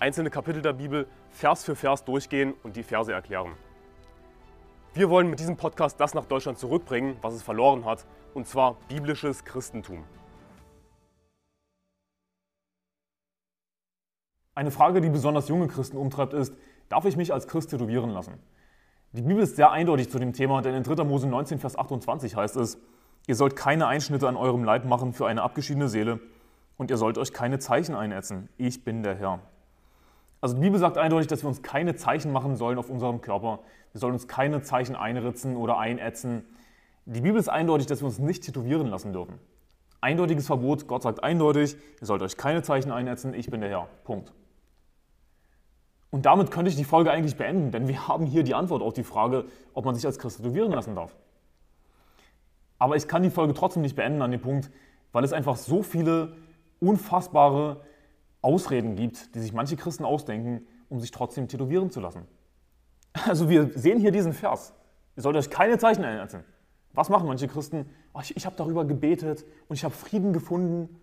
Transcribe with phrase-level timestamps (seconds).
[0.00, 3.52] einzelne Kapitel der Bibel Vers für Vers durchgehen und die Verse erklären.
[4.94, 8.76] Wir wollen mit diesem Podcast das nach Deutschland zurückbringen, was es verloren hat, und zwar
[8.88, 10.04] biblisches Christentum.
[14.54, 16.54] Eine Frage, die besonders junge Christen umtreibt, ist,
[16.88, 18.34] darf ich mich als Christ tätowieren lassen?
[19.12, 21.04] Die Bibel ist sehr eindeutig zu dem Thema, denn in 3.
[21.04, 22.78] Mose 19, Vers 28 heißt es,
[23.26, 26.20] ihr sollt keine Einschnitte an eurem Leib machen für eine abgeschiedene Seele
[26.78, 28.48] und ihr sollt euch keine Zeichen einätzen.
[28.56, 29.40] Ich bin der Herr.
[30.40, 33.60] Also die Bibel sagt eindeutig, dass wir uns keine Zeichen machen sollen auf unserem Körper.
[33.92, 36.44] Wir sollen uns keine Zeichen einritzen oder einätzen.
[37.04, 39.38] Die Bibel ist eindeutig, dass wir uns nicht tätowieren lassen dürfen.
[40.00, 43.88] Eindeutiges Verbot, Gott sagt eindeutig, ihr sollt euch keine Zeichen einätzen, ich bin der Herr.
[44.04, 44.32] Punkt.
[46.10, 48.94] Und damit könnte ich die Folge eigentlich beenden, denn wir haben hier die Antwort auf
[48.94, 49.44] die Frage,
[49.74, 51.14] ob man sich als Christ tätowieren lassen darf.
[52.78, 54.70] Aber ich kann die Folge trotzdem nicht beenden an dem Punkt,
[55.12, 56.36] weil es einfach so viele
[56.80, 57.82] unfassbare
[58.42, 62.22] Ausreden gibt, die sich manche Christen ausdenken, um sich trotzdem tätowieren zu lassen.
[63.12, 64.74] Also wir sehen hier diesen Vers.
[65.16, 66.44] Ihr sollt euch keine Zeichen einsetzen.
[66.92, 67.86] Was machen manche Christen?
[68.14, 71.00] Oh, ich ich habe darüber gebetet und ich habe Frieden gefunden.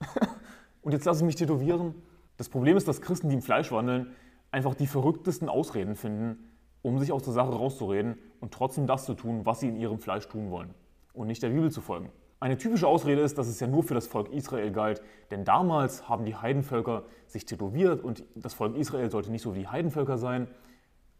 [0.82, 1.94] und jetzt lasse ich mich tätowieren.
[2.36, 4.14] Das Problem ist, dass Christen, die im Fleisch wandeln,
[4.50, 6.50] einfach die verrücktesten Ausreden finden,
[6.82, 9.98] um sich aus der Sache rauszureden und trotzdem das zu tun, was sie in ihrem
[9.98, 10.74] Fleisch tun wollen
[11.12, 12.10] und nicht der Bibel zu folgen.
[12.42, 16.08] Eine typische Ausrede ist, dass es ja nur für das Volk Israel galt, denn damals
[16.08, 20.18] haben die Heidenvölker sich tätowiert und das Volk Israel sollte nicht so wie die Heidenvölker
[20.18, 20.48] sein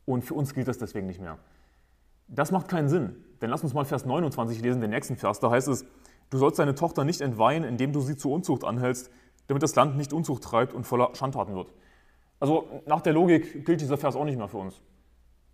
[0.05, 1.39] und für uns gilt das deswegen nicht mehr.
[2.27, 5.49] Das macht keinen Sinn, denn lass uns mal Vers 29 lesen, den nächsten Vers, da
[5.49, 5.85] heißt es,
[6.31, 9.09] du sollst deine Tochter nicht entweihen, indem du sie zur Unzucht anhältst,
[9.47, 11.73] damit das Land nicht Unzucht treibt und voller Schandtaten wird.
[12.41, 14.83] Also nach der Logik gilt dieser Vers auch nicht mehr für uns.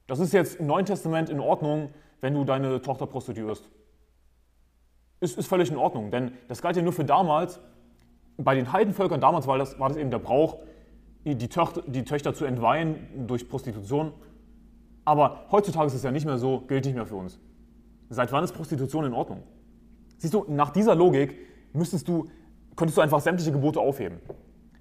[0.06, 1.90] Das ist jetzt im Neuen Testament in Ordnung,
[2.22, 3.68] wenn du deine Tochter prostituierst
[5.20, 7.60] ist, ist völlig in Ordnung, denn das galt ja nur für damals.
[8.36, 10.58] Bei den Heidenvölkern damals war das, war das eben der Brauch,
[11.24, 14.12] die Töchter, die Töchter zu entweihen durch Prostitution.
[15.04, 17.38] Aber heutzutage ist es ja nicht mehr so, gilt nicht mehr für uns.
[18.10, 19.42] Seit wann ist Prostitution in Ordnung?
[20.18, 21.36] Siehst du, nach dieser Logik
[21.72, 22.26] müsstest du,
[22.76, 24.20] könntest du einfach sämtliche Gebote aufheben.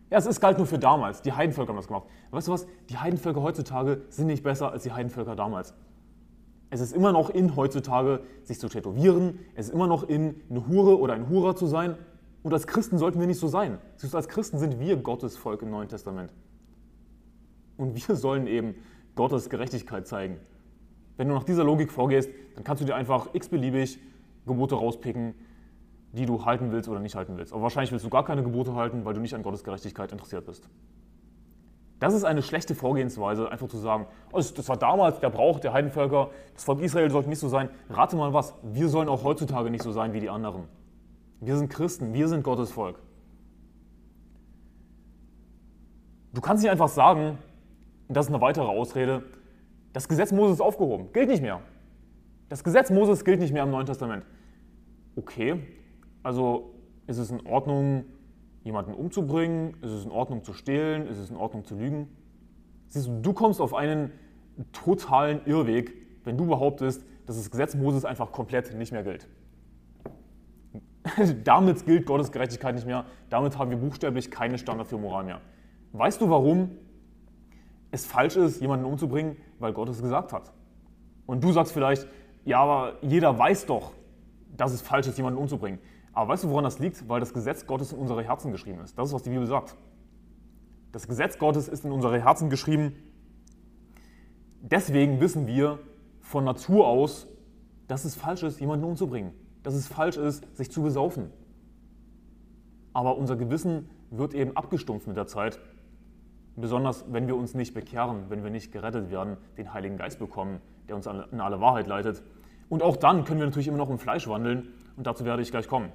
[0.09, 1.21] Ja, es ist galt nur für damals.
[1.21, 2.05] Die Heidenvölker haben das gemacht.
[2.31, 2.65] Weißt du was?
[2.89, 5.73] Die Heidenvölker heutzutage sind nicht besser als die Heidenvölker damals.
[6.69, 9.39] Es ist immer noch in heutzutage, sich zu tätowieren.
[9.55, 11.95] Es ist immer noch in, eine Hure oder ein Hurer zu sein.
[12.43, 13.77] Und als Christen sollten wir nicht so sein.
[14.13, 16.33] Als Christen sind wir Gottes Volk im Neuen Testament.
[17.77, 18.75] Und wir sollen eben
[19.15, 20.37] Gottes Gerechtigkeit zeigen.
[21.15, 23.99] Wenn du nach dieser Logik vorgehst, dann kannst du dir einfach x-beliebig
[24.45, 25.33] Gebote rauspicken,
[26.13, 27.53] die du halten willst oder nicht halten willst.
[27.53, 30.45] Aber wahrscheinlich willst du gar keine Gebote halten, weil du nicht an Gottes Gerechtigkeit interessiert
[30.45, 30.69] bist.
[31.99, 35.73] Das ist eine schlechte Vorgehensweise, einfach zu sagen, oh, das war damals der Brauch der
[35.73, 37.69] Heidenvölker, das Volk Israel sollte nicht so sein.
[37.89, 40.65] Rate mal was, wir sollen auch heutzutage nicht so sein wie die anderen.
[41.41, 42.99] Wir sind Christen, wir sind Gottes Volk.
[46.33, 47.39] Du kannst nicht einfach sagen,
[48.07, 49.23] und das ist eine weitere Ausrede,
[49.93, 51.61] das Gesetz Moses ist aufgehoben, gilt nicht mehr.
[52.49, 54.23] Das Gesetz Moses gilt nicht mehr im Neuen Testament.
[55.15, 55.63] Okay,
[56.21, 56.75] also
[57.07, 58.05] ist es in Ordnung,
[58.67, 59.75] jemanden umzubringen?
[59.81, 61.07] Ist es in Ordnung zu stehlen?
[61.07, 62.09] Ist es in Ordnung zu lügen?
[62.89, 64.11] Siehst du, du kommst auf einen
[64.71, 69.27] totalen Irrweg, wenn du behauptest, dass das Gesetz Moses einfach komplett nicht mehr gilt.
[71.43, 73.05] damit gilt Gottes Gerechtigkeit nicht mehr.
[73.29, 75.41] Damit haben wir buchstäblich keine Standard für Moral mehr.
[75.93, 76.71] Weißt du, warum
[77.91, 79.37] es falsch ist, jemanden umzubringen?
[79.59, 80.51] Weil Gott es gesagt hat.
[81.25, 82.07] Und du sagst vielleicht,
[82.45, 83.93] ja, aber jeder weiß doch,
[84.55, 85.79] dass es falsch ist, jemanden umzubringen.
[86.17, 87.07] Aber weißt du, woran das liegt?
[87.07, 88.97] Weil das Gesetz Gottes in unsere Herzen geschrieben ist.
[88.97, 89.75] Das ist, was die Bibel sagt.
[90.91, 92.95] Das Gesetz Gottes ist in unsere Herzen geschrieben.
[94.63, 95.77] Deswegen wissen wir
[96.21, 97.27] von Natur aus,
[97.87, 99.31] dass es falsch ist, jemanden umzubringen.
[99.61, 101.29] Dass es falsch ist, sich zu besaufen.
[102.93, 105.59] Aber unser Gewissen wird eben abgestumpft mit der Zeit.
[106.55, 110.61] Besonders wenn wir uns nicht bekehren, wenn wir nicht gerettet werden, den Heiligen Geist bekommen,
[110.87, 112.23] der uns in alle Wahrheit leitet.
[112.69, 115.51] Und auch dann können wir natürlich immer noch im Fleisch wandeln und dazu werde ich
[115.51, 115.91] gleich kommen.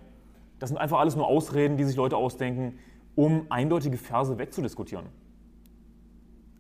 [0.63, 2.79] Das sind einfach alles nur Ausreden, die sich Leute ausdenken,
[3.17, 5.07] um eindeutige Verse wegzudiskutieren.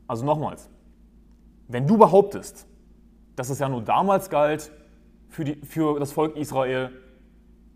[0.09, 0.69] Also nochmals,
[1.69, 2.67] wenn du behauptest,
[3.37, 4.73] dass es ja nur damals galt
[5.29, 6.91] für, die, für das Volk Israel,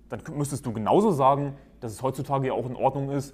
[0.08, 3.32] dann müsstest du genauso sagen, dass es heutzutage ja auch in Ordnung ist,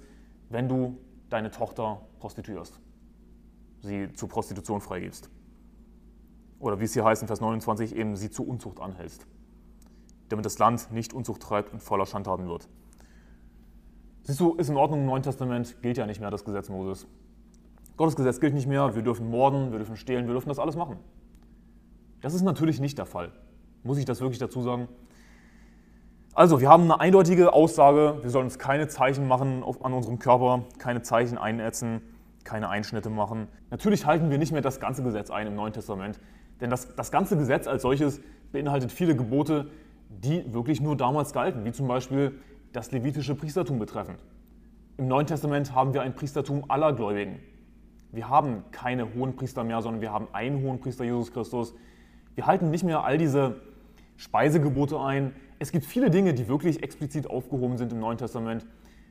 [0.49, 0.99] wenn du
[1.31, 2.79] deine Tochter prostituierst.
[3.81, 5.31] sie zur Prostitution freigibst.
[6.59, 9.25] Oder wie es hier heißt in Vers 29, eben sie zur Unzucht anhältst.
[10.29, 12.69] Damit das Land nicht Unzucht treibt und voller Schandtaten wird.
[14.23, 17.07] Siehst du, ist in Ordnung, im Neuen Testament gilt ja nicht mehr das Gesetz Moses.
[17.97, 20.77] Gottes Gesetz gilt nicht mehr, wir dürfen morden, wir dürfen stehlen, wir dürfen das alles
[20.77, 20.97] machen.
[22.21, 23.33] Das ist natürlich nicht der Fall.
[23.83, 24.87] Muss ich das wirklich dazu sagen?
[26.33, 30.63] Also, wir haben eine eindeutige Aussage, wir sollen uns keine Zeichen machen an unserem Körper,
[30.79, 32.01] keine Zeichen einätzen,
[32.45, 33.47] keine Einschnitte machen.
[33.69, 36.19] Natürlich halten wir nicht mehr das ganze Gesetz ein im Neuen Testament,
[36.61, 38.21] denn das, das ganze Gesetz als solches
[38.53, 39.69] beinhaltet viele Gebote,
[40.09, 42.39] die wirklich nur damals galten, wie zum Beispiel
[42.73, 44.19] das levitische Priestertum betreffend.
[44.97, 47.39] Im Neuen Testament haben wir ein Priestertum aller Gläubigen.
[48.11, 51.73] Wir haben keine hohen Priester mehr, sondern wir haben einen hohen Priester, Jesus Christus.
[52.35, 53.61] Wir halten nicht mehr all diese
[54.17, 55.33] Speisegebote ein,
[55.63, 58.65] es gibt viele Dinge, die wirklich explizit aufgehoben sind im Neuen Testament.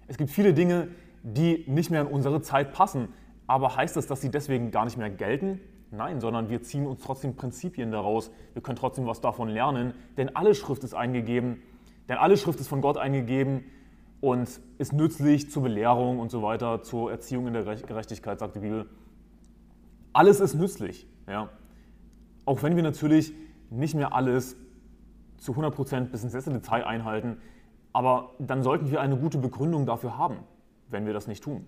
[0.07, 0.89] Es gibt viele Dinge,
[1.23, 3.09] die nicht mehr in unsere Zeit passen.
[3.47, 5.61] Aber heißt das, dass sie deswegen gar nicht mehr gelten?
[5.91, 8.31] Nein, sondern wir ziehen uns trotzdem Prinzipien daraus.
[8.53, 11.63] Wir können trotzdem was davon lernen, denn alle Schrift ist eingegeben,
[12.09, 13.65] denn alle Schrift ist von Gott eingegeben
[14.21, 18.61] und ist nützlich zur Belehrung und so weiter, zur Erziehung in der Gerechtigkeit, sagt die
[18.61, 18.87] Bibel.
[20.13, 21.07] Alles ist nützlich.
[21.27, 21.49] Ja?
[22.45, 23.33] Auch wenn wir natürlich
[23.71, 24.57] nicht mehr alles
[25.39, 27.39] zu 100% bis ins letzte Detail einhalten,
[27.93, 30.39] aber dann sollten wir eine gute Begründung dafür haben,
[30.89, 31.67] wenn wir das nicht tun.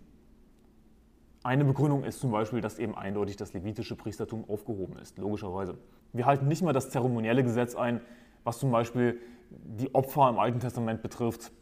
[1.42, 5.76] Eine Begründung ist zum Beispiel, dass eben eindeutig das levitische Priestertum aufgehoben ist, logischerweise.
[6.12, 8.00] Wir halten nicht mal das zeremonielle Gesetz ein,
[8.44, 9.18] was zum Beispiel
[9.50, 11.52] die Opfer im Alten Testament betrifft,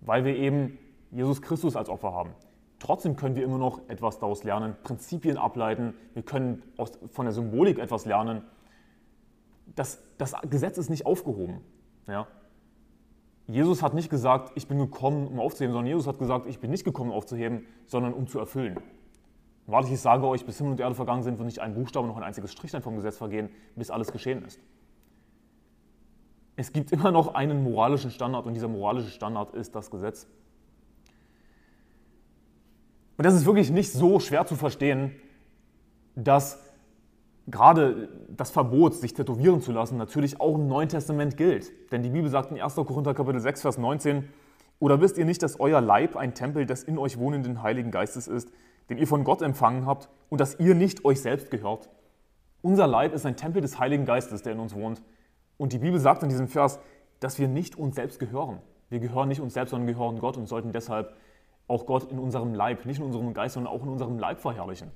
[0.00, 0.78] weil wir eben
[1.10, 2.30] Jesus Christus als Opfer haben.
[2.78, 7.32] Trotzdem können wir immer noch etwas daraus lernen, Prinzipien ableiten, wir können aus, von der
[7.32, 8.42] Symbolik etwas lernen
[9.74, 11.60] das, das Gesetz ist nicht aufgehoben.
[12.08, 12.26] Ja?
[13.46, 16.70] Jesus hat nicht gesagt, ich bin gekommen, um aufzuheben, sondern Jesus hat gesagt, ich bin
[16.70, 18.78] nicht gekommen, um aufzuheben, sondern um zu erfüllen.
[19.66, 22.16] Wahrlich, ich sage euch, bis Himmel und Erde vergangen sind, wird nicht ein Buchstabe noch
[22.16, 24.60] ein einziges Strichlein vom Gesetz vergehen, bis alles geschehen ist.
[26.62, 30.28] Es gibt immer noch einen moralischen Standard und dieser moralische Standard ist das Gesetz.
[33.16, 35.10] Und das ist wirklich nicht so schwer zu verstehen,
[36.14, 36.60] dass
[37.48, 41.72] gerade das Verbot, sich tätowieren zu lassen, natürlich auch im Neuen Testament gilt.
[41.90, 42.76] Denn die Bibel sagt in 1.
[42.76, 44.28] Korinther Kapitel 6, Vers 19,
[44.78, 48.28] oder wisst ihr nicht, dass euer Leib ein Tempel des in euch wohnenden Heiligen Geistes
[48.28, 48.52] ist,
[48.88, 51.88] den ihr von Gott empfangen habt und dass ihr nicht euch selbst gehört?
[52.60, 55.02] Unser Leib ist ein Tempel des Heiligen Geistes, der in uns wohnt.
[55.62, 56.80] Und die Bibel sagt in diesem Vers,
[57.20, 58.58] dass wir nicht uns selbst gehören.
[58.88, 61.14] Wir gehören nicht uns selbst, sondern gehören Gott und sollten deshalb
[61.68, 64.90] auch Gott in unserem Leib, nicht in unserem Geist, sondern auch in unserem Leib verherrlichen.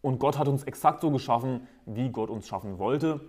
[0.00, 3.20] Und Gott hat uns exakt so geschaffen, wie Gott uns schaffen wollte.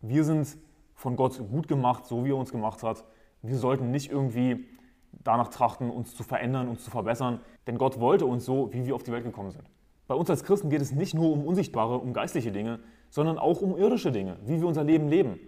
[0.00, 0.56] Wir sind
[0.94, 3.04] von Gott gut gemacht, so wie er uns gemacht hat.
[3.40, 4.64] Wir sollten nicht irgendwie
[5.12, 7.38] danach trachten, uns zu verändern, uns zu verbessern,
[7.68, 9.70] denn Gott wollte uns so, wie wir auf die Welt gekommen sind.
[10.08, 12.80] Bei uns als Christen geht es nicht nur um unsichtbare, um geistliche Dinge,
[13.14, 15.38] sondern auch um irdische Dinge, wie wir unser Leben leben,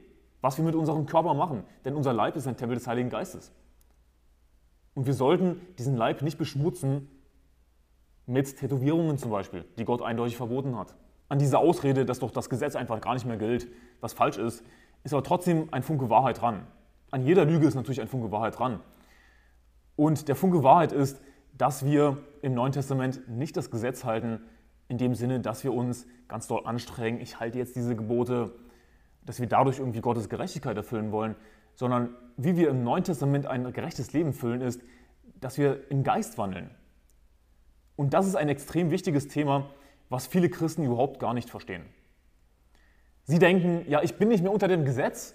[0.41, 3.51] was wir mit unserem Körper machen, denn unser Leib ist ein Tempel des Heiligen Geistes.
[4.95, 7.09] Und wir sollten diesen Leib nicht beschmutzen
[8.25, 10.95] mit Tätowierungen zum Beispiel, die Gott eindeutig verboten hat.
[11.29, 13.67] An diese Ausrede, dass doch das Gesetz einfach gar nicht mehr gilt,
[14.01, 14.63] was falsch ist,
[15.03, 16.69] ist aber trotzdem ein Funke Wahrheit dran.
[17.11, 18.79] An jeder Lüge ist natürlich ein Funke Wahrheit dran.
[19.97, 21.21] Und der Funke Wahrheit ist,
[21.59, 24.39] dass wir im Neuen Testament nicht das Gesetz halten,
[24.89, 28.53] in dem Sinne, dass wir uns ganz doll anstrengen, ich halte jetzt diese Gebote,
[29.25, 31.35] dass wir dadurch irgendwie Gottes Gerechtigkeit erfüllen wollen,
[31.75, 34.81] sondern wie wir im Neuen Testament ein gerechtes Leben füllen, ist,
[35.41, 36.71] dass wir im Geist wandeln,
[37.97, 39.71] und das ist ein extrem wichtiges Thema,
[40.09, 41.83] was viele Christen überhaupt gar nicht verstehen.
[43.25, 45.35] Sie denken, ja, ich bin nicht mehr unter dem Gesetz,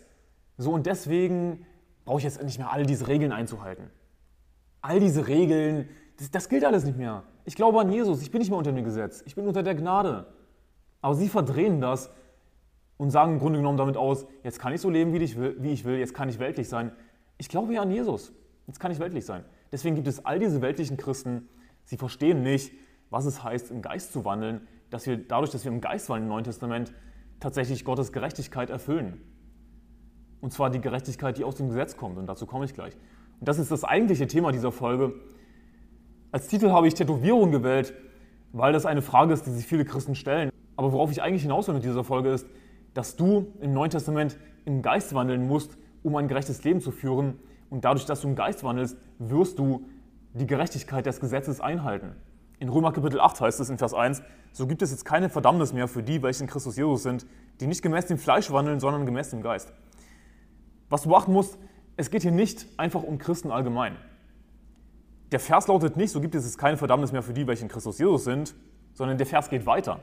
[0.57, 1.65] so und deswegen
[2.05, 3.89] brauche ich jetzt nicht mehr all diese Regeln einzuhalten.
[4.81, 7.23] All diese Regeln, das, das gilt alles nicht mehr.
[7.45, 9.75] Ich glaube an Jesus, ich bin nicht mehr unter dem Gesetz, ich bin unter der
[9.75, 10.27] Gnade.
[11.01, 12.11] Aber sie verdrehen das
[12.97, 15.35] und sagen im Grunde genommen damit aus, jetzt kann ich so leben, wie ich
[15.85, 16.91] will, jetzt kann ich weltlich sein.
[17.37, 18.31] Ich glaube ja an Jesus,
[18.67, 19.43] jetzt kann ich weltlich sein.
[19.71, 21.49] Deswegen gibt es all diese weltlichen Christen,
[21.85, 22.71] Sie verstehen nicht,
[23.09, 26.23] was es heißt, im Geist zu wandeln, dass wir dadurch, dass wir im Geist wandeln
[26.23, 26.93] im Neuen Testament,
[27.39, 29.21] tatsächlich Gottes Gerechtigkeit erfüllen.
[30.39, 32.17] Und zwar die Gerechtigkeit, die aus dem Gesetz kommt.
[32.17, 32.95] Und dazu komme ich gleich.
[33.39, 35.13] Und das ist das eigentliche Thema dieser Folge.
[36.33, 37.93] Als Titel habe ich Tätowierung gewählt,
[38.53, 40.49] weil das eine Frage ist, die sich viele Christen stellen.
[40.77, 42.47] Aber worauf ich eigentlich hinaus will mit dieser Folge ist,
[42.93, 47.37] dass du im Neuen Testament im Geist wandeln musst, um ein gerechtes Leben zu führen.
[47.69, 49.85] Und dadurch, dass du im Geist wandelst, wirst du
[50.33, 52.15] die Gerechtigkeit des Gesetzes einhalten.
[52.59, 54.21] In Römer Kapitel 8 heißt es in Vers 1,
[54.53, 57.25] so gibt es jetzt keine Verdammnis mehr für die, welche in Christus Jesus sind,
[57.59, 59.73] die nicht gemäß dem Fleisch wandeln, sondern gemäß dem Geist.
[60.89, 61.57] Was du beachten musst,
[61.97, 63.97] es geht hier nicht einfach um Christen allgemein.
[65.31, 67.99] Der Vers lautet nicht, so gibt es keine Verdammnis mehr für die, welche in Christus
[67.99, 68.53] Jesus sind,
[68.93, 70.01] sondern der Vers geht weiter.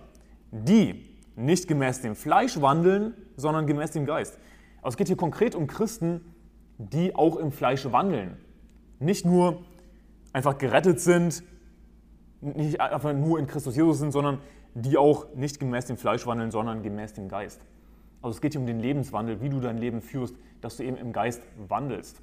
[0.51, 1.05] Die
[1.37, 4.39] nicht gemäß dem Fleisch wandeln, sondern gemäß dem Geist.
[4.79, 6.35] Also es geht hier konkret um Christen,
[6.79, 8.37] die auch im Fleisch wandeln.
[8.99, 9.63] Nicht nur
[10.33, 11.43] einfach gerettet sind,
[12.41, 14.39] nicht einfach nur in Christus Jesus sind, sondern
[14.75, 17.61] die auch nicht gemäß dem Fleisch wandeln, sondern gemäß dem Geist.
[18.23, 20.97] Also es geht hier um den Lebenswandel, wie du dein Leben führst, dass du eben
[20.97, 22.21] im Geist wandelst.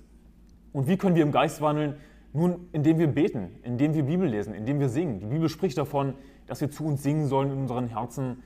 [0.74, 1.96] Und wie können wir im Geist wandeln?
[2.36, 5.22] Nun, indem wir beten, indem wir Bibel lesen, indem wir singen.
[5.22, 6.16] Die Bibel spricht davon,
[6.48, 8.44] dass wir zu uns singen sollen in unseren Herzen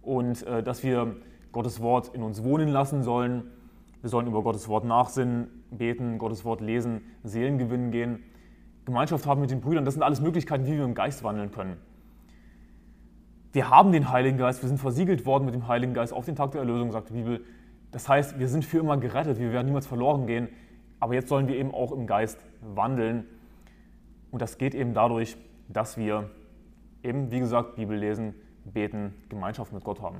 [0.00, 1.16] und äh, dass wir
[1.50, 3.42] Gottes Wort in uns wohnen lassen sollen.
[4.00, 8.22] Wir sollen über Gottes Wort nachsinnen, beten, Gottes Wort lesen, Seelen gewinnen gehen,
[8.84, 9.84] Gemeinschaft haben mit den Brüdern.
[9.84, 11.78] Das sind alles Möglichkeiten, wie wir im Geist wandeln können.
[13.52, 16.36] Wir haben den Heiligen Geist, wir sind versiegelt worden mit dem Heiligen Geist auf den
[16.36, 17.44] Tag der Erlösung, sagt die Bibel.
[17.90, 20.48] Das heißt, wir sind für immer gerettet, wir werden niemals verloren gehen.
[21.02, 23.24] Aber jetzt sollen wir eben auch im Geist wandeln.
[24.30, 25.36] Und das geht eben dadurch,
[25.68, 26.30] dass wir
[27.02, 30.18] eben, wie gesagt, Bibel lesen, beten, Gemeinschaft mit Gott haben.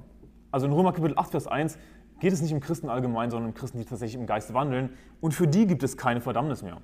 [0.51, 1.79] Also in Römer Kapitel 8, Vers 1
[2.19, 4.91] geht es nicht um Christen allgemein, sondern um Christen, die tatsächlich im Geist wandeln.
[5.21, 6.79] Und für die gibt es keine Verdammnis mehr.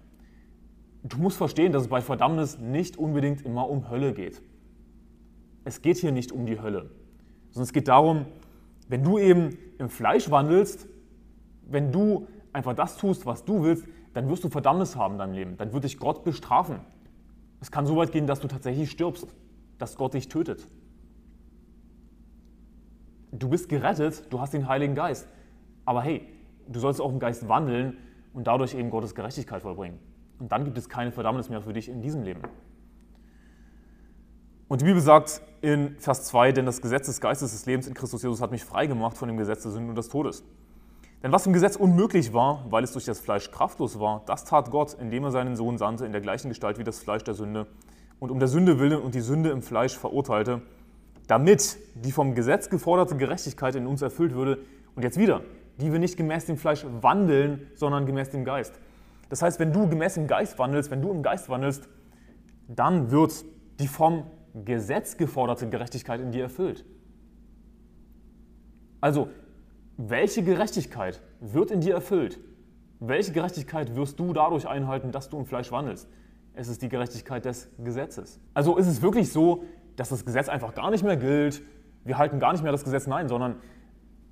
[1.02, 4.40] Du musst verstehen, dass es bei Verdammnis nicht unbedingt immer um Hölle geht.
[5.64, 6.88] Es geht hier nicht um die Hölle,
[7.50, 8.26] sondern es geht darum,
[8.88, 10.86] wenn du eben im Fleisch wandelst,
[11.66, 15.32] wenn du einfach das tust, was du willst, dann wirst du Verdammnis haben in deinem
[15.32, 15.56] Leben.
[15.56, 16.80] Dann wird dich Gott bestrafen.
[17.60, 19.26] Es kann so weit gehen, dass du tatsächlich stirbst,
[19.78, 20.66] dass Gott dich tötet.
[23.32, 25.28] Du bist gerettet, du hast den Heiligen Geist.
[25.84, 26.26] Aber hey,
[26.66, 27.98] du sollst auch im Geist wandeln
[28.32, 29.98] und dadurch eben Gottes Gerechtigkeit vollbringen.
[30.38, 32.42] Und dann gibt es keine Verdammnis mehr für dich in diesem Leben.
[34.68, 37.94] Und die Bibel sagt in Vers 2, denn das Gesetz des Geistes des Lebens in
[37.94, 40.44] Christus Jesus hat mich frei gemacht von dem Gesetz der Sünde und des Todes.
[41.22, 44.70] Denn was im Gesetz unmöglich war, weil es durch das Fleisch kraftlos war, das tat
[44.70, 47.66] Gott, indem er seinen Sohn sandte in der gleichen Gestalt wie das Fleisch der Sünde
[48.20, 50.62] und um der Sünde willen und die Sünde im Fleisch verurteilte,
[51.26, 54.58] damit die vom Gesetz geforderte Gerechtigkeit in uns erfüllt würde
[54.94, 55.42] und jetzt wieder,
[55.80, 58.78] die wir nicht gemäß dem Fleisch wandeln, sondern gemäß dem Geist.
[59.28, 61.88] Das heißt, wenn du gemäß dem Geist wandelst, wenn du im Geist wandelst,
[62.68, 63.44] dann wird
[63.80, 64.24] die vom
[64.64, 66.84] Gesetz geforderte Gerechtigkeit in dir erfüllt.
[69.00, 69.28] Also,
[69.98, 72.38] welche Gerechtigkeit wird in dir erfüllt?
[73.00, 76.08] Welche Gerechtigkeit wirst du dadurch einhalten, dass du im Fleisch wandelst?
[76.54, 78.40] Es ist die Gerechtigkeit des Gesetzes.
[78.54, 79.64] Also ist es wirklich so,
[79.96, 81.62] dass das Gesetz einfach gar nicht mehr gilt,
[82.04, 83.56] wir halten gar nicht mehr das Gesetz, nein, sondern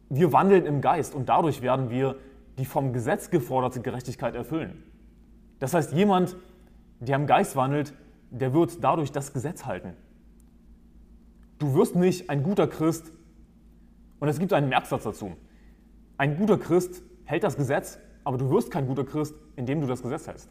[0.08, 2.16] wir wandeln im Geist und dadurch werden wir
[2.58, 4.84] die vom Gesetz geforderte Gerechtigkeit erfüllen.
[5.58, 6.36] Das heißt, jemand,
[7.00, 7.92] der im Geist wandelt,
[8.30, 9.94] der wird dadurch das Gesetz halten.
[11.58, 13.12] Du wirst nicht ein guter Christ,
[14.20, 15.36] und es gibt einen Merksatz dazu.
[16.18, 20.02] Ein guter Christ hält das Gesetz, aber du wirst kein guter Christ, indem du das
[20.02, 20.50] Gesetz hältst.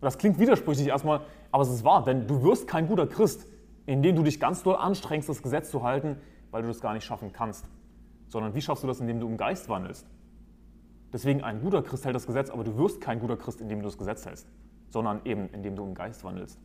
[0.00, 3.46] Das klingt widersprüchlich erstmal, aber es ist wahr, denn du wirst kein guter Christ,
[3.86, 6.16] indem du dich ganz doll anstrengst, das Gesetz zu halten,
[6.50, 7.66] weil du das gar nicht schaffen kannst.
[8.28, 10.06] Sondern wie schaffst du das, indem du im Geist wandelst?
[11.12, 13.84] Deswegen ein guter Christ hält das Gesetz, aber du wirst kein guter Christ, indem du
[13.86, 14.46] das Gesetz hältst,
[14.90, 16.58] sondern eben indem du im Geist wandelst.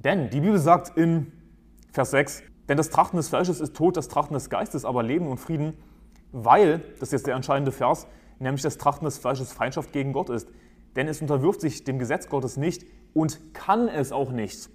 [0.00, 1.32] Denn die Bibel sagt in
[1.92, 5.28] Vers 6, denn das Trachten des Fleisches ist Tod, das Trachten des Geistes aber Leben
[5.28, 5.74] und Frieden,
[6.32, 8.06] weil, das ist jetzt der entscheidende Vers,
[8.38, 10.48] nämlich das Trachten des Fleisches Feindschaft gegen Gott ist.
[10.96, 14.70] Denn es unterwirft sich dem Gesetz Gottes nicht und kann es auch nicht.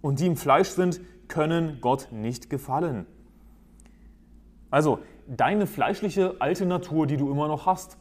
[0.00, 3.06] Und die im Fleisch sind, können Gott nicht gefallen.
[4.70, 7.98] Also, deine fleischliche alte Natur, die du immer noch hast.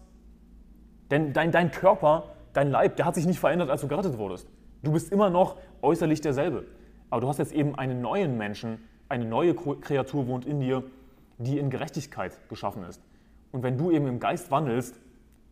[1.11, 4.49] Denn dein, dein Körper, dein Leib, der hat sich nicht verändert, als du gerettet wurdest.
[4.83, 6.65] Du bist immer noch äußerlich derselbe.
[7.09, 10.83] Aber du hast jetzt eben einen neuen Menschen, eine neue Kreatur wohnt in dir,
[11.37, 13.01] die in Gerechtigkeit geschaffen ist.
[13.51, 14.99] Und wenn du eben im Geist wandelst,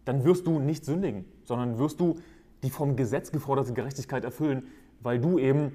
[0.06, 2.20] dann wirst du nicht sündigen, sondern wirst du
[2.64, 4.68] die vom Gesetz geforderte Gerechtigkeit erfüllen,
[5.02, 5.74] weil du eben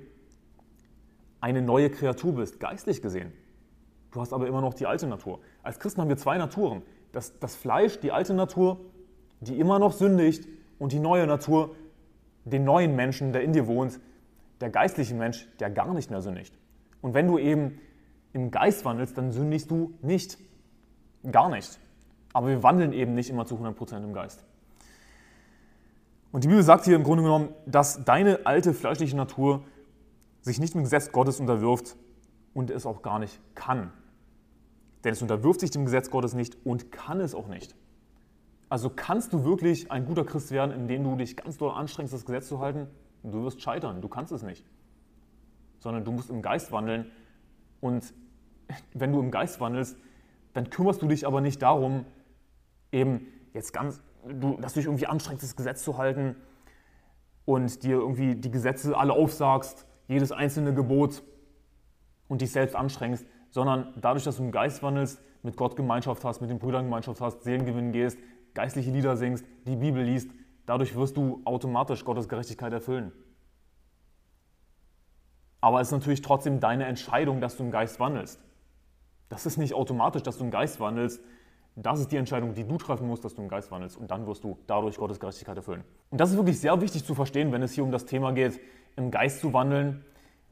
[1.41, 3.33] eine neue Kreatur bist, geistlich gesehen.
[4.11, 5.41] Du hast aber immer noch die alte Natur.
[5.63, 6.83] Als Christen haben wir zwei Naturen.
[7.13, 8.81] Das, das Fleisch, die alte Natur,
[9.41, 10.47] die immer noch sündigt,
[10.81, 11.77] und die neue Natur,
[12.45, 14.01] den neuen Menschen, der in dir wohnt,
[14.61, 16.55] der geistliche Mensch, der gar nicht mehr sündigt.
[17.03, 17.79] Und wenn du eben
[18.33, 20.39] im Geist wandelst, dann sündigst du nicht.
[21.31, 21.79] Gar nicht.
[22.33, 24.45] Aber wir wandeln eben nicht immer zu 100% im Geist.
[26.33, 29.65] Und die Bibel sagt hier im Grunde genommen, dass deine alte fleischliche Natur
[30.43, 31.97] sich nicht dem Gesetz Gottes unterwirft
[32.55, 33.93] und es auch gar nicht kann.
[35.05, 37.75] Denn es unterwirft sich dem Gesetz Gottes nicht und kann es auch nicht.
[38.69, 42.25] Also kannst du wirklich ein guter Christ werden, indem du dich ganz doll anstrengst, das
[42.25, 42.87] Gesetz zu halten?
[43.25, 44.65] Du wirst scheitern, du kannst es nicht.
[45.81, 47.11] Sondern du musst im Geist wandeln
[47.81, 48.15] und
[48.95, 49.97] wenn du im Geist wandelst,
[50.53, 52.05] dann kümmerst du dich aber nicht darum,
[52.93, 56.37] eben jetzt ganz, du, dass du dich irgendwie anstrengst, das Gesetz zu halten
[57.45, 61.23] und dir irgendwie die Gesetze alle aufsagst, jedes einzelne Gebot
[62.29, 66.41] und dich selbst anstrengst, sondern dadurch, dass du im Geist wandelst, mit Gott Gemeinschaft hast,
[66.41, 68.19] mit den Brüdern Gemeinschaft hast, Seelengewinn gehst,
[68.55, 70.31] geistliche Lieder singst, die Bibel liest,
[70.67, 73.13] dadurch wirst du automatisch Gottes Gerechtigkeit erfüllen.
[75.61, 78.41] Aber es ist natürlich trotzdem deine Entscheidung, dass du im Geist wandelst.
[79.29, 81.21] Das ist nicht automatisch, dass du im Geist wandelst.
[81.77, 83.97] Das ist die Entscheidung, die du treffen musst, dass du im Geist wandelst.
[83.97, 85.85] Und dann wirst du dadurch Gottes Gerechtigkeit erfüllen.
[86.11, 88.59] Und das ist wirklich sehr wichtig zu verstehen, wenn es hier um das Thema geht,
[88.97, 90.05] im Geist zu wandeln.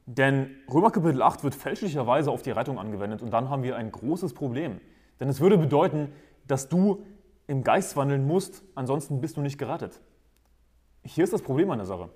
[0.06, 3.22] Denn Römer Kapitel 8 wird fälschlicherweise auf die Rettung angewendet.
[3.22, 4.80] Und dann haben wir ein großes Problem.
[5.20, 6.12] Denn es würde bedeuten,
[6.46, 7.04] dass du
[7.46, 10.00] im Geist wandeln musst, ansonsten bist du nicht gerettet.
[11.02, 12.10] Hier ist das Problem an der Sache.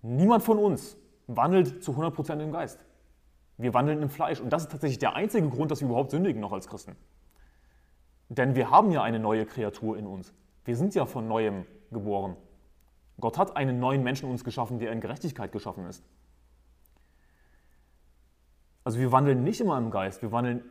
[0.00, 2.84] Niemand von uns wandelt zu 100% im Geist.
[3.58, 4.40] Wir wandeln im Fleisch.
[4.40, 6.96] Und das ist tatsächlich der einzige Grund, dass wir überhaupt sündigen noch als Christen.
[8.28, 10.32] Denn wir haben ja eine neue Kreatur in uns.
[10.64, 12.36] Wir sind ja von neuem geboren.
[13.20, 16.02] Gott hat einen neuen Menschen uns geschaffen, der in Gerechtigkeit geschaffen ist.
[18.84, 20.64] Also wir wandeln nicht immer im Geist, wir wandeln,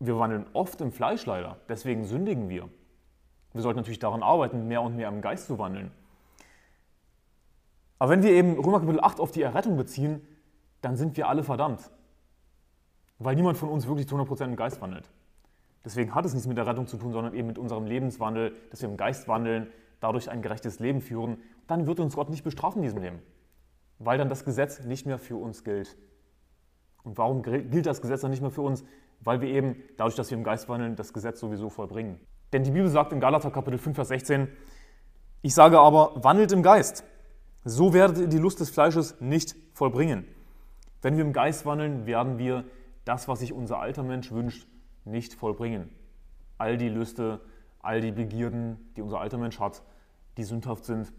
[0.00, 1.58] wir wandeln oft im Fleisch leider.
[1.68, 2.68] Deswegen sündigen wir.
[3.52, 5.92] Wir sollten natürlich daran arbeiten, mehr und mehr im Geist zu wandeln.
[7.98, 10.26] Aber wenn wir eben Römer Kapitel 8 auf die Errettung beziehen,
[10.82, 11.90] dann sind wir alle verdammt.
[13.18, 15.10] Weil niemand von uns wirklich zu 100% im Geist wandelt.
[15.84, 18.82] Deswegen hat es nichts mit der Rettung zu tun, sondern eben mit unserem Lebenswandel, dass
[18.82, 19.68] wir im Geist wandeln,
[20.00, 21.38] dadurch ein gerechtes Leben führen.
[21.66, 23.20] Dann wird uns Gott nicht bestrafen in diesem Leben,
[23.98, 25.96] weil dann das Gesetz nicht mehr für uns gilt.
[27.04, 28.84] Und warum gilt das Gesetz dann nicht mehr für uns?
[29.20, 32.20] Weil wir eben, dadurch, dass wir im Geist wandeln, das Gesetz sowieso vollbringen.
[32.52, 34.48] Denn die Bibel sagt in Galater Kapitel 5, Vers 16,
[35.42, 37.04] ich sage aber, wandelt im Geist.
[37.68, 40.24] So werdet ihr die Lust des Fleisches nicht vollbringen.
[41.02, 42.62] Wenn wir im Geist wandeln, werden wir
[43.04, 44.68] das, was sich unser alter Mensch wünscht,
[45.04, 45.90] nicht vollbringen.
[46.58, 47.40] All die Lüste,
[47.80, 49.82] all die Begierden, die unser alter Mensch hat,
[50.36, 51.12] die sündhaft sind,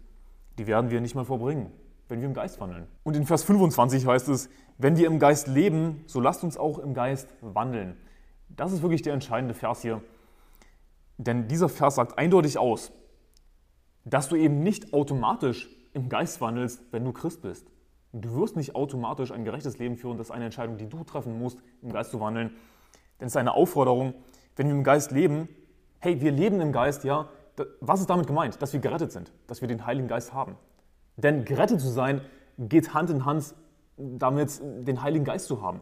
[0.58, 1.70] die werden wir nicht mehr vollbringen,
[2.08, 2.86] wenn wir im Geist wandeln.
[3.02, 6.78] Und in Vers 25 heißt es, wenn wir im Geist leben, so lasst uns auch
[6.78, 7.94] im Geist wandeln.
[8.48, 10.00] Das ist wirklich der entscheidende Vers hier.
[11.18, 12.90] Denn dieser Vers sagt eindeutig aus,
[14.06, 17.70] dass du eben nicht automatisch im Geist wandelst, wenn du Christ bist.
[18.12, 21.38] Du wirst nicht automatisch ein gerechtes Leben führen, das ist eine Entscheidung, die du treffen
[21.38, 22.50] musst, im Geist zu wandeln.
[23.20, 24.14] Denn es ist eine Aufforderung,
[24.56, 25.48] wenn wir im Geist leben,
[25.98, 27.28] hey, wir leben im Geist, ja,
[27.80, 28.60] was ist damit gemeint?
[28.62, 30.56] Dass wir gerettet sind, dass wir den Heiligen Geist haben.
[31.16, 32.20] Denn gerettet zu sein
[32.56, 33.54] geht Hand in Hand
[33.96, 35.80] damit, den Heiligen Geist zu haben.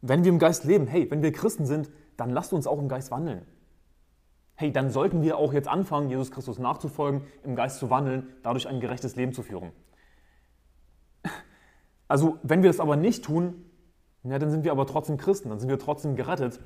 [0.00, 2.88] Wenn wir im Geist leben, hey, wenn wir Christen sind, dann lasst uns auch im
[2.88, 3.46] Geist wandeln
[4.60, 8.68] hey, dann sollten wir auch jetzt anfangen, Jesus Christus nachzufolgen, im Geist zu wandeln, dadurch
[8.68, 9.72] ein gerechtes Leben zu führen.
[12.08, 13.64] Also, wenn wir das aber nicht tun,
[14.22, 16.60] ja, dann sind wir aber trotzdem Christen, dann sind wir trotzdem gerettet.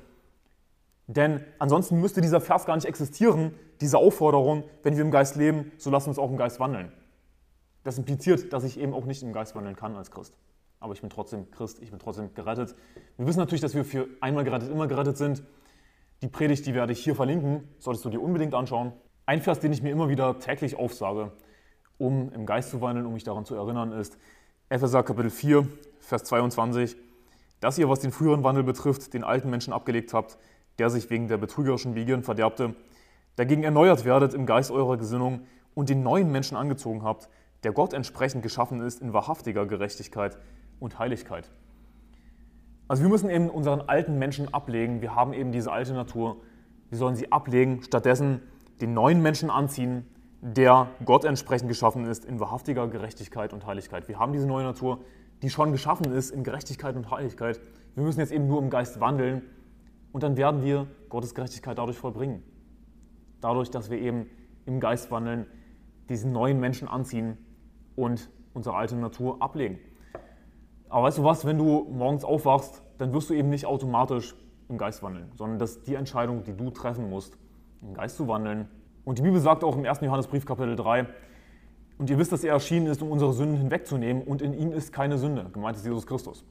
[1.07, 5.71] Denn ansonsten müsste dieser Vers gar nicht existieren, diese Aufforderung, wenn wir im Geist leben,
[5.77, 6.91] so lassen wir uns auch im Geist wandeln.
[7.83, 10.35] Das impliziert, dass ich eben auch nicht im Geist wandeln kann als Christ.
[10.81, 12.75] Aber ich bin trotzdem Christ, ich bin trotzdem gerettet.
[13.15, 15.43] Wir wissen natürlich, dass wir für einmal gerettet, immer gerettet sind.
[16.25, 18.93] Die Predigt, die werde ich hier verlinken, solltest du dir unbedingt anschauen.
[19.27, 21.31] Ein Vers, den ich mir immer wieder täglich aufsage,
[21.99, 24.17] um im Geist zu wandeln, um mich daran zu erinnern, ist
[24.69, 25.67] Epheser Kapitel 4,
[25.99, 26.95] Vers 22,
[27.59, 30.39] dass ihr, was den früheren Wandel betrifft, den alten Menschen abgelegt habt,
[30.79, 32.73] der sich wegen der betrügerischen Begierden verderbte,
[33.35, 35.41] dagegen erneuert werdet im Geist eurer Gesinnung
[35.75, 37.29] und den neuen Menschen angezogen habt,
[37.61, 40.39] der Gott entsprechend geschaffen ist in wahrhaftiger Gerechtigkeit
[40.79, 41.51] und Heiligkeit.
[42.87, 45.01] Also wir müssen eben unseren alten Menschen ablegen.
[45.01, 46.37] Wir haben eben diese alte Natur.
[46.89, 48.41] Wir sollen sie ablegen, stattdessen
[48.79, 50.05] den neuen Menschen anziehen,
[50.41, 54.07] der Gott entsprechend geschaffen ist in wahrhaftiger Gerechtigkeit und Heiligkeit.
[54.07, 54.99] Wir haben diese neue Natur,
[55.41, 57.59] die schon geschaffen ist in Gerechtigkeit und Heiligkeit.
[57.95, 59.41] Wir müssen jetzt eben nur im Geist wandeln
[60.11, 62.43] und dann werden wir Gottes Gerechtigkeit dadurch vollbringen.
[63.41, 64.27] Dadurch, dass wir eben
[64.65, 65.47] im Geist wandeln,
[66.09, 67.37] diesen neuen Menschen anziehen
[67.95, 69.79] und unsere alte Natur ablegen.
[70.89, 74.35] Aber weißt du was, wenn du morgens aufwachst, dann wirst du eben nicht automatisch
[74.69, 77.37] im Geist wandeln, sondern das ist die Entscheidung, die du treffen musst,
[77.81, 78.67] im Geist zu wandeln.
[79.03, 80.01] Und die Bibel sagt auch im 1.
[80.01, 81.07] Johannesbrief Kapitel 3,
[81.97, 84.91] und ihr wisst, dass er erschienen ist, um unsere Sünden hinwegzunehmen, und in ihm ist
[84.91, 85.49] keine Sünde.
[85.53, 86.43] Gemeint ist Jesus Christus.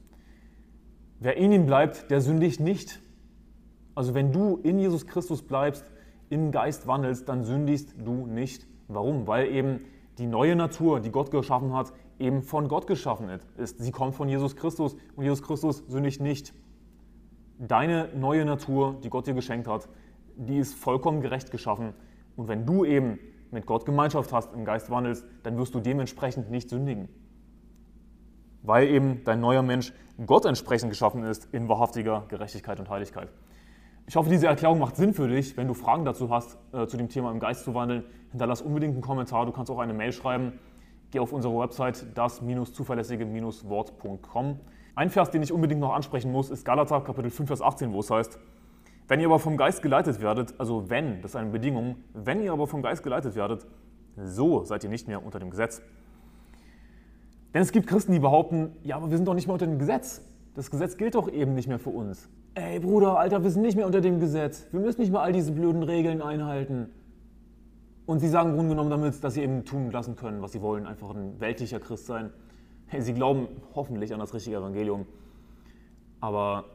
[1.19, 2.99] Wer in ihm bleibt, der sündigt nicht.
[3.93, 5.85] Also wenn du in Jesus Christus bleibst,
[6.29, 8.65] im Geist wandelst, dann sündigst du nicht.
[8.87, 9.27] Warum?
[9.27, 9.81] Weil eben
[10.17, 13.79] die neue Natur, die Gott geschaffen hat, eben von Gott geschaffen ist.
[13.79, 16.53] Sie kommt von Jesus Christus und Jesus Christus sündigt nicht.
[17.57, 19.87] Deine neue Natur, die Gott dir geschenkt hat,
[20.35, 21.93] die ist vollkommen gerecht geschaffen.
[22.35, 23.19] Und wenn du eben
[23.51, 27.07] mit Gott Gemeinschaft hast, im Geist wandelst, dann wirst du dementsprechend nicht sündigen.
[28.63, 29.93] Weil eben dein neuer Mensch
[30.25, 33.29] Gott entsprechend geschaffen ist in wahrhaftiger Gerechtigkeit und Heiligkeit.
[34.07, 35.57] Ich hoffe, diese Erklärung macht Sinn für dich.
[35.57, 38.93] Wenn du Fragen dazu hast, äh, zu dem Thema im Geist zu wandeln, hinterlass unbedingt
[38.93, 39.45] einen Kommentar.
[39.45, 40.59] Du kannst auch eine Mail schreiben
[41.11, 44.59] geh auf unsere Website das-zuverlässige-wort.com.
[44.95, 47.99] Ein Vers, den ich unbedingt noch ansprechen muss, ist Galater Kapitel 5, Vers 18, wo
[47.99, 48.39] es heißt,
[49.07, 52.51] wenn ihr aber vom Geist geleitet werdet, also wenn, das ist eine Bedingung, wenn ihr
[52.51, 53.67] aber vom Geist geleitet werdet,
[54.15, 55.81] so seid ihr nicht mehr unter dem Gesetz.
[57.53, 59.79] Denn es gibt Christen, die behaupten, ja, aber wir sind doch nicht mehr unter dem
[59.79, 60.21] Gesetz.
[60.55, 62.29] Das Gesetz gilt doch eben nicht mehr für uns.
[62.55, 64.65] Ey Bruder, Alter, wir sind nicht mehr unter dem Gesetz.
[64.71, 66.89] Wir müssen nicht mehr all diese blöden Regeln einhalten.
[68.05, 70.61] Und sie sagen im Grunde genommen damit, dass sie eben tun lassen können, was sie
[70.61, 72.31] wollen, einfach ein weltlicher Christ sein.
[72.97, 75.07] Sie glauben hoffentlich an das richtige Evangelium,
[76.21, 76.65] aber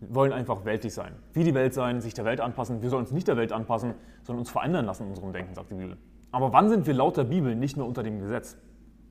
[0.00, 1.14] wollen einfach weltlich sein.
[1.32, 2.82] Wie die Welt sein, sich der Welt anpassen.
[2.82, 5.70] Wir sollen uns nicht der Welt anpassen, sondern uns verändern lassen in unserem Denken, sagt
[5.70, 5.96] die Bibel.
[6.32, 8.58] Aber wann sind wir laut der Bibel nicht mehr unter dem Gesetz?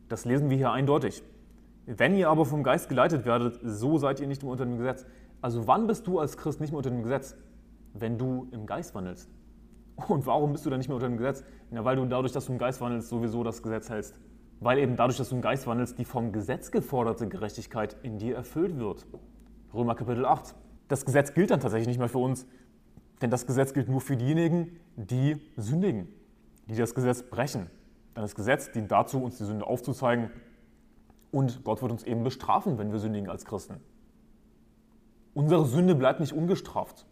[0.09, 1.23] Das lesen wir hier eindeutig.
[1.85, 5.05] Wenn ihr aber vom Geist geleitet werdet, so seid ihr nicht mehr unter dem Gesetz.
[5.41, 7.35] Also wann bist du als Christ nicht mehr unter dem Gesetz?
[7.93, 9.29] Wenn du im Geist wandelst.
[9.95, 11.43] Und warum bist du dann nicht mehr unter dem Gesetz?
[11.71, 14.19] Ja, weil du dadurch, dass du im Geist wandelst, sowieso das Gesetz hältst.
[14.59, 18.35] Weil eben dadurch, dass du im Geist wandelst, die vom Gesetz geforderte Gerechtigkeit in dir
[18.35, 19.05] erfüllt wird.
[19.73, 20.55] Römer Kapitel 8.
[20.87, 22.45] Das Gesetz gilt dann tatsächlich nicht mehr für uns,
[23.21, 26.07] denn das Gesetz gilt nur für diejenigen, die sündigen,
[26.67, 27.69] die das Gesetz brechen.
[28.15, 30.29] Denn das Gesetz dient dazu, uns die Sünde aufzuzeigen
[31.31, 33.81] und Gott wird uns eben bestrafen, wenn wir sündigen als Christen.
[35.33, 37.05] Unsere Sünde bleibt nicht ungestraft.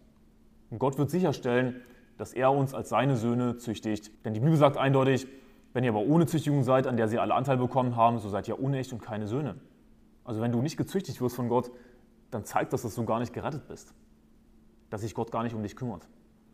[0.69, 1.82] Und Gott wird sicherstellen,
[2.17, 4.12] dass er uns als seine Söhne züchtigt.
[4.26, 5.28] Denn die Bibel sagt eindeutig,
[5.73, 8.47] wenn ihr aber ohne Züchtigung seid, an der sie alle Anteil bekommen haben, so seid
[8.47, 9.56] ihr unecht und keine Söhne.
[10.23, 11.71] Also wenn du nicht gezüchtigt wirst von Gott,
[12.32, 13.93] dann zeigt das, dass du gar nicht gerettet bist.
[14.89, 16.08] Dass sich Gott gar nicht um dich kümmert.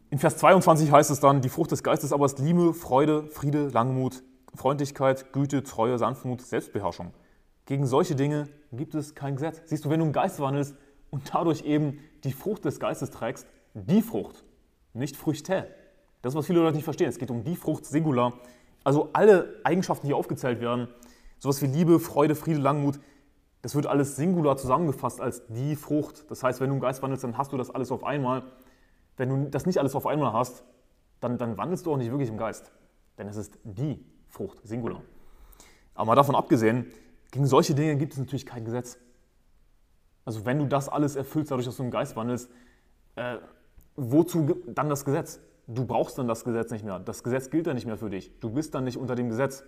[0.10, 3.68] In Vers 22 heißt es dann, die Frucht des Geistes aber ist Liebe, Freude, Friede,
[3.68, 4.24] Langmut,
[4.56, 7.12] Freundlichkeit, Güte, Treue, Sanftmut, Selbstbeherrschung.
[7.66, 9.62] Gegen solche Dinge gibt es kein Gesetz.
[9.66, 10.76] Siehst du, wenn du im Geist wandelst
[11.12, 13.46] und dadurch eben die Frucht des Geistes trägst,
[13.76, 14.44] die Frucht,
[14.94, 15.68] nicht Früchte.
[16.22, 17.08] Das was viele Leute nicht verstehen.
[17.08, 18.34] Es geht um die Frucht Singular.
[18.84, 20.88] Also alle Eigenschaften, die aufgezählt werden,
[21.38, 23.00] sowas wie Liebe, Freude, Friede, Langmut,
[23.62, 26.30] das wird alles singular zusammengefasst als die Frucht.
[26.32, 28.44] Das heißt, wenn du im Geist wandelst, dann hast du das alles auf einmal.
[29.18, 30.64] Wenn du das nicht alles auf einmal hast,
[31.20, 32.72] dann, dann wandelst du auch nicht wirklich im Geist.
[33.18, 35.02] Denn es ist die Frucht, Singular.
[35.94, 36.90] Aber mal davon abgesehen,
[37.32, 38.98] gegen solche Dinge gibt es natürlich kein Gesetz.
[40.24, 42.50] Also wenn du das alles erfüllst, dadurch, dass du im Geist wandelst,
[43.16, 43.38] äh,
[44.00, 45.40] wozu dann das Gesetz?
[45.68, 47.00] Du brauchst dann das Gesetz nicht mehr.
[47.00, 48.40] Das Gesetz gilt dann nicht mehr für dich.
[48.40, 49.64] Du bist dann nicht unter dem Gesetz.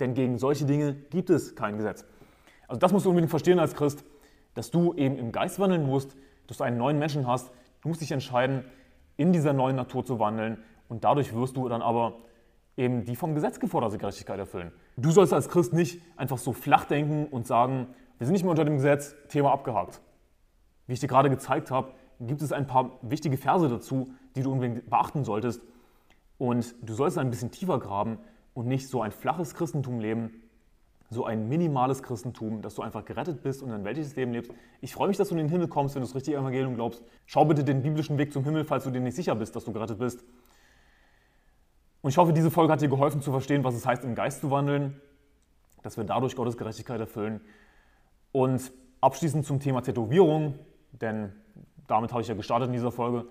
[0.00, 2.04] Denn gegen solche Dinge gibt es kein Gesetz.
[2.66, 4.04] Also das musst du unbedingt verstehen als Christ,
[4.54, 7.50] dass du eben im Geist wandeln musst, dass du einen neuen Menschen hast.
[7.82, 8.64] Du musst dich entscheiden,
[9.16, 12.18] in dieser neuen Natur zu wandeln und dadurch wirst du dann aber
[12.76, 14.72] eben die vom Gesetz geforderte Gerechtigkeit erfüllen.
[14.96, 18.50] Du sollst als Christ nicht einfach so flach denken und sagen, wir sind nicht mehr
[18.50, 20.00] unter dem Gesetz, Thema abgehakt.
[20.86, 21.92] Wie ich dir gerade gezeigt habe,
[22.26, 25.62] gibt es ein paar wichtige Verse dazu, die du unbedingt beachten solltest.
[26.38, 28.18] Und du sollst ein bisschen tiefer graben
[28.54, 30.42] und nicht so ein flaches Christentum leben,
[31.10, 34.50] so ein minimales Christentum, dass du einfach gerettet bist und ein weltliches Leben lebst.
[34.80, 37.02] Ich freue mich, dass du in den Himmel kommst, wenn du das richtige Evangelium glaubst.
[37.26, 39.72] Schau bitte den biblischen Weg zum Himmel, falls du dir nicht sicher bist, dass du
[39.72, 40.24] gerettet bist.
[42.00, 44.40] Und ich hoffe, diese Folge hat dir geholfen zu verstehen, was es heißt, im Geist
[44.40, 45.00] zu wandeln,
[45.82, 47.42] dass wir dadurch Gottes Gerechtigkeit erfüllen.
[48.32, 50.58] Und abschließend zum Thema Tätowierung,
[50.92, 51.32] denn
[51.86, 53.26] damit habe ich ja gestartet in dieser Folge.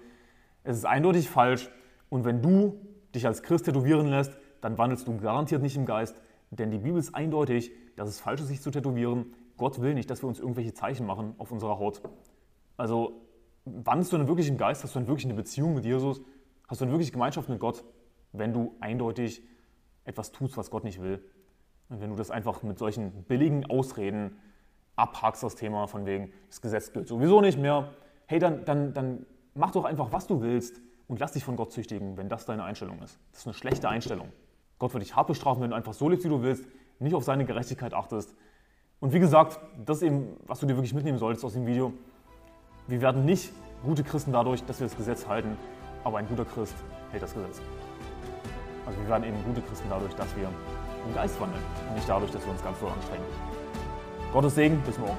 [0.64, 1.70] Es ist eindeutig falsch
[2.10, 2.80] und wenn du
[3.16, 7.00] dich als Christ tätowieren lässt, dann wandelst du garantiert nicht im Geist, denn die Bibel
[7.00, 9.34] ist eindeutig, dass es falsch ist, sich zu tätowieren.
[9.58, 12.02] Gott will nicht, dass wir uns irgendwelche Zeichen machen auf unserer Haut.
[12.78, 13.22] Also
[13.66, 14.84] wandelst du dann wirklich im Geist?
[14.84, 16.22] Hast du dann wirklich eine Beziehung mit Jesus?
[16.68, 17.84] Hast du dann wirklich Gemeinschaft mit Gott,
[18.34, 19.44] wenn du eindeutig
[20.04, 21.24] etwas tust, was Gott nicht will?
[21.90, 24.38] Und wenn du das einfach mit solchen billigen Ausreden
[24.96, 27.94] abhakst, das Thema von wegen, das Gesetz gilt sowieso nicht mehr,
[28.32, 31.74] hey, dann, dann, dann mach doch einfach, was du willst und lass dich von Gott
[31.74, 33.20] züchtigen, wenn das deine Einstellung ist.
[33.32, 34.32] Das ist eine schlechte Einstellung.
[34.80, 36.63] Gott wird dich hart bestrafen, wenn du einfach so lebst, wie du willst,
[37.00, 38.34] nicht auf seine Gerechtigkeit achtest.
[39.02, 41.91] Und wie gesagt, das ist eben, was du dir wirklich mitnehmen solltest aus dem Video.
[42.88, 43.52] Wir werden nicht
[43.84, 45.58] gute Christen dadurch, dass wir das Gesetz halten,
[46.06, 46.76] aber ein guter Christ
[47.12, 47.60] hält das Gesetz.
[48.86, 50.48] Also wir werden eben gute Christen dadurch, dass wir
[51.06, 53.26] im Geist wandeln und nicht dadurch, dass wir uns ganz so anstrengen.
[54.32, 55.17] Gottes Segen, bis morgen.